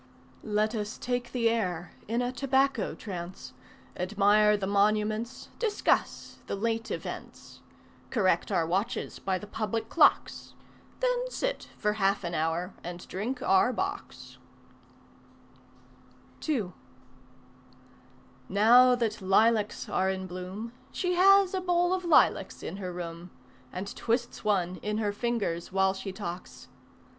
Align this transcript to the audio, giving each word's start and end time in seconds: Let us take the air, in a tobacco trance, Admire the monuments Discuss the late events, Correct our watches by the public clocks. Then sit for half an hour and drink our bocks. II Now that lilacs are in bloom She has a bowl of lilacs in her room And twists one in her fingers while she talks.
Let 0.41 0.73
us 0.73 0.97
take 0.97 1.31
the 1.31 1.47
air, 1.47 1.91
in 2.07 2.23
a 2.23 2.31
tobacco 2.31 2.95
trance, 2.95 3.53
Admire 3.95 4.57
the 4.57 4.65
monuments 4.65 5.49
Discuss 5.59 6.39
the 6.47 6.55
late 6.55 6.89
events, 6.89 7.61
Correct 8.09 8.51
our 8.51 8.65
watches 8.65 9.19
by 9.19 9.37
the 9.37 9.45
public 9.45 9.89
clocks. 9.89 10.55
Then 11.01 11.29
sit 11.29 11.67
for 11.77 11.93
half 12.01 12.23
an 12.23 12.33
hour 12.33 12.73
and 12.83 13.07
drink 13.07 13.43
our 13.43 13.71
bocks. 13.71 14.39
II 16.49 16.71
Now 18.49 18.95
that 18.95 19.21
lilacs 19.21 19.87
are 19.87 20.09
in 20.09 20.25
bloom 20.25 20.73
She 20.91 21.13
has 21.13 21.53
a 21.53 21.61
bowl 21.61 21.93
of 21.93 22.03
lilacs 22.05 22.63
in 22.63 22.77
her 22.77 22.91
room 22.91 23.29
And 23.71 23.95
twists 23.95 24.43
one 24.43 24.77
in 24.77 24.97
her 24.97 25.13
fingers 25.13 25.71
while 25.71 25.93
she 25.93 26.11
talks. 26.11 26.69